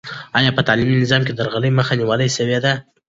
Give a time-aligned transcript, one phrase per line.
[0.37, 2.73] آیا په تعلیمي نظام کې د درغلۍ مخه نیول سوې ده؟